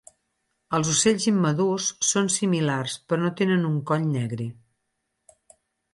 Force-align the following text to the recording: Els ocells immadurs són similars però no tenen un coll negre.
Els 0.77 0.87
ocells 0.93 1.27
immadurs 1.31 1.91
són 2.13 2.31
similars 2.37 2.95
però 3.11 3.27
no 3.27 3.33
tenen 3.43 3.69
un 3.73 3.79
coll 3.93 4.09
negre. 4.19 4.49